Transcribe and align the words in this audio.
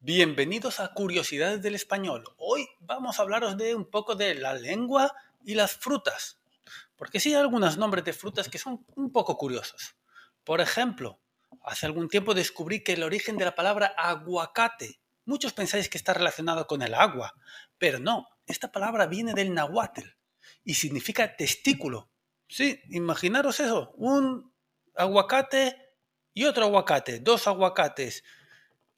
Bienvenidos 0.00 0.78
a 0.78 0.94
Curiosidades 0.94 1.60
del 1.60 1.74
Español. 1.74 2.22
Hoy 2.36 2.68
vamos 2.78 3.18
a 3.18 3.22
hablaros 3.22 3.56
de 3.56 3.74
un 3.74 3.90
poco 3.90 4.14
de 4.14 4.36
la 4.36 4.54
lengua 4.54 5.12
y 5.44 5.56
las 5.56 5.72
frutas. 5.72 6.38
Porque 6.94 7.18
sí 7.18 7.30
hay 7.30 7.40
algunos 7.40 7.78
nombres 7.78 8.04
de 8.04 8.12
frutas 8.12 8.48
que 8.48 8.58
son 8.58 8.86
un 8.94 9.10
poco 9.10 9.36
curiosos. 9.36 9.96
Por 10.44 10.60
ejemplo, 10.60 11.18
hace 11.64 11.84
algún 11.84 12.08
tiempo 12.08 12.32
descubrí 12.32 12.84
que 12.84 12.92
el 12.92 13.02
origen 13.02 13.36
de 13.38 13.46
la 13.46 13.56
palabra 13.56 13.92
aguacate, 13.98 15.00
muchos 15.24 15.52
pensáis 15.52 15.88
que 15.88 15.98
está 15.98 16.14
relacionado 16.14 16.68
con 16.68 16.82
el 16.82 16.94
agua, 16.94 17.34
pero 17.76 17.98
no, 17.98 18.28
esta 18.46 18.70
palabra 18.70 19.08
viene 19.08 19.34
del 19.34 19.52
nahuatl 19.52 20.14
y 20.62 20.74
significa 20.74 21.34
testículo. 21.34 22.08
Sí, 22.46 22.80
imaginaros 22.90 23.58
eso, 23.58 23.90
un 23.96 24.54
aguacate 24.94 25.76
y 26.34 26.44
otro 26.44 26.66
aguacate, 26.66 27.18
dos 27.18 27.48
aguacates 27.48 28.22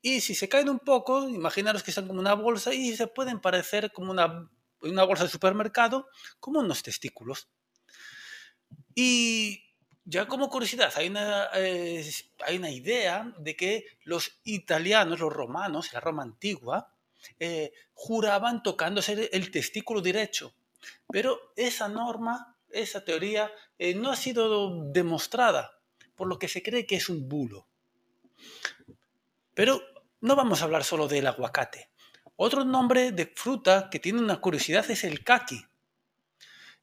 y 0.03 0.21
si 0.21 0.35
se 0.35 0.49
caen 0.49 0.69
un 0.69 0.79
poco, 0.79 1.29
imaginaros 1.29 1.83
que 1.83 1.93
son 1.93 2.07
como 2.07 2.21
una 2.21 2.35
bolsa 2.35 2.73
y 2.73 2.97
se 2.97 3.07
pueden 3.07 3.41
parecer 3.41 3.93
como 3.93 4.11
una, 4.11 4.51
una 4.81 5.05
bolsa 5.05 5.25
de 5.25 5.31
supermercado, 5.31 6.09
como 6.39 6.61
unos 6.61 6.83
testículos. 6.83 7.49
Y 8.95 9.65
ya 10.05 10.27
como 10.27 10.49
curiosidad, 10.49 10.93
hay 10.97 11.09
una, 11.09 11.49
eh, 11.55 12.09
hay 12.47 12.57
una 12.57 12.71
idea 12.71 13.33
de 13.39 13.57
que 13.57 13.85
los 14.05 14.41
italianos, 14.45 15.21
los 15.21 15.33
romanos, 15.33 15.93
la 15.93 16.01
Roma 16.01 16.23
antigua, 16.23 16.95
eh, 17.39 17.73
juraban 17.93 18.63
tocándose 18.63 19.29
el 19.33 19.51
testículo 19.51 20.01
derecho. 20.01 20.55
Pero 21.13 21.53
esa 21.57 21.89
norma, 21.89 22.57
esa 22.71 23.05
teoría, 23.05 23.53
eh, 23.79 23.95
no 23.95 24.11
ha 24.11 24.17
sido 24.17 24.91
demostrada, 24.91 25.79
por 26.15 26.29
lo 26.29 26.39
que 26.39 26.49
se 26.49 26.63
cree 26.63 26.87
que 26.87 26.97
es 26.97 27.09
un 27.09 27.29
bulo. 27.29 27.67
Pero 29.55 29.83
no 30.21 30.37
vamos 30.37 30.61
a 30.61 30.65
hablar 30.65 30.85
solo 30.85 31.09
del 31.09 31.27
aguacate. 31.27 31.91
Otro 32.37 32.65
nombre 32.65 33.13
de 33.13 33.27
fruta 33.27 33.89
que 33.91 33.99
tiene 33.99 34.21
una 34.21 34.41
curiosidad 34.41 34.91
es 34.91 35.05
el 35.05 35.23
kaki. 35.23 35.63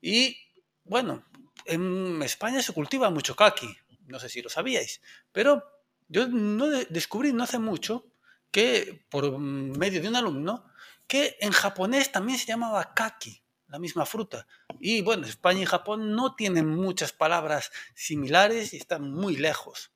Y 0.02 0.38
bueno, 0.84 1.26
en 1.66 2.22
España 2.22 2.62
se 2.62 2.74
cultiva 2.74 3.10
mucho 3.10 3.36
kaki, 3.36 3.68
no 4.06 4.20
sé 4.20 4.30
si 4.30 4.42
lo 4.42 4.50
sabíais, 4.50 5.02
pero 5.32 5.64
yo 6.08 6.28
no 6.28 6.68
descubrí 6.68 7.34
no 7.34 7.44
hace 7.44 7.60
mucho 7.60 8.06
que, 8.52 9.06
por 9.10 9.38
medio 9.40 10.02
de 10.02 10.08
un 10.08 10.16
alumno, 10.16 10.66
que 11.08 11.38
en 11.42 11.52
japonés 11.52 12.12
también 12.12 12.38
se 12.38 12.46
llamaba 12.46 12.94
kaki, 12.94 13.42
la 13.68 13.80
misma 13.80 14.06
fruta. 14.06 14.48
Y 14.80 15.02
bueno, 15.02 15.28
España 15.28 15.62
y 15.62 15.66
Japón 15.66 16.16
no 16.16 16.36
tienen 16.36 16.68
muchas 16.68 17.12
palabras 17.12 17.72
similares 17.96 18.74
y 18.74 18.78
están 18.78 19.12
muy 19.12 19.36
lejos. 19.36 19.92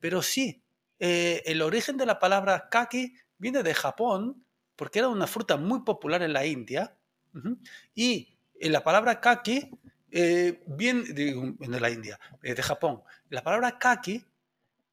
Pero 0.00 0.22
sí, 0.22 0.63
eh, 0.98 1.42
el 1.46 1.62
origen 1.62 1.96
de 1.96 2.06
la 2.06 2.18
palabra 2.18 2.68
kaki 2.70 3.14
viene 3.38 3.62
de 3.62 3.74
Japón, 3.74 4.44
porque 4.76 5.00
era 5.00 5.08
una 5.08 5.26
fruta 5.26 5.56
muy 5.56 5.82
popular 5.82 6.22
en 6.22 6.32
la 6.32 6.46
India. 6.46 6.96
Y 7.94 8.38
eh, 8.60 8.70
la 8.70 8.84
palabra 8.84 9.20
kaki 9.20 9.70
eh, 10.10 10.62
viene 10.66 11.02
de, 11.12 11.80
la 11.80 11.90
India, 11.90 12.18
de 12.40 12.62
Japón. 12.62 13.02
La 13.28 13.42
palabra 13.42 13.78
kaki 13.78 14.24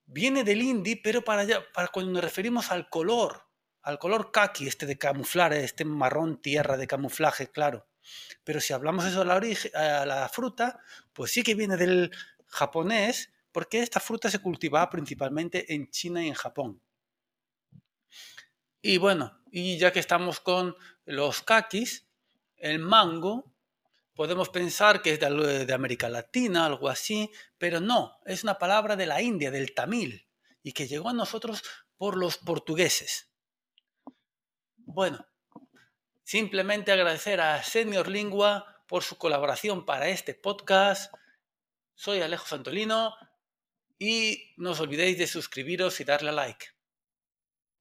viene 0.07 0.44
del 0.44 0.61
hindi, 0.61 0.95
pero 0.95 1.23
para, 1.23 1.45
cuando 1.94 2.11
nos 2.11 2.23
referimos 2.23 2.72
al 2.72 2.89
color, 2.89 3.44
al 3.83 3.99
color 3.99 4.31
kaki, 4.31 4.67
este 4.67 4.85
de 4.85 4.97
camuflar, 4.97 5.53
este 5.53 5.85
marrón 5.85 6.41
tierra 6.41 6.77
de 6.77 6.88
camuflaje, 6.88 7.52
claro. 7.52 7.88
Pero 8.44 8.59
si 8.59 8.73
hablamos 8.73 9.05
eso 9.05 9.22
a 9.22 10.05
la 10.05 10.29
fruta, 10.29 10.79
pues 11.13 11.31
sí 11.31 11.44
que 11.44 11.53
viene 11.53 11.77
del 11.77 12.11
japonés, 12.47 13.31
porque 13.52 13.80
esta 13.80 13.99
fruta 13.99 14.30
se 14.30 14.39
cultivaba 14.39 14.89
principalmente 14.89 15.73
en 15.73 15.89
China 15.89 16.23
y 16.23 16.27
en 16.30 16.33
Japón. 16.33 16.81
Y 18.81 18.97
bueno, 18.97 19.39
y 19.52 19.77
ya 19.77 19.91
que 19.91 19.99
estamos 19.99 20.39
con 20.39 20.75
los 21.05 21.41
kakis, 21.41 22.07
el 22.57 22.79
mango, 22.79 23.53
podemos 24.16 24.49
pensar 24.49 25.02
que 25.02 25.13
es 25.13 25.19
de, 25.19 25.73
América 25.73 26.09
Latina, 26.09 26.66
algo 26.66 26.89
así, 26.89 27.29
pero 27.57 27.79
no, 27.79 28.19
es 28.25 28.44
una 28.44 28.57
palabra 28.57 28.95
de 28.95 29.06
la 29.06 29.22
India, 29.22 29.51
del 29.51 29.73
tamil, 29.73 30.28
y 30.63 30.73
que 30.73 30.88
llegó 30.88 31.09
a 31.09 31.13
nosotros 31.13 31.63
por 31.97 32.18
los 32.18 32.38
portugueses. 32.38 33.31
Bueno, 34.78 35.28
simplemente 36.23 36.91
agradecer 36.91 37.39
a 37.39 37.62
Senior 37.63 38.07
Lingua 38.07 38.83
por 38.88 39.03
su 39.03 39.18
colaboración 39.18 39.85
para 39.85 40.09
este 40.09 40.33
podcast. 40.33 41.13
Soy 41.94 42.22
Alejo 42.22 42.47
Santolino 42.47 43.13
y 44.01 44.56
no 44.57 44.72
os 44.72 44.79
olvidéis 44.79 45.19
de 45.19 45.28
suscribiros 45.28 46.00
y 46.00 46.03
darle 46.06 46.29
a 46.29 46.31
like. 46.31 46.66